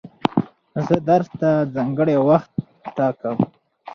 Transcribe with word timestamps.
زه 0.85 0.95
درس 1.09 1.29
ته 1.39 1.49
ځانګړی 1.75 2.15
وخت 2.29 2.51
ټاکم. 2.97 3.37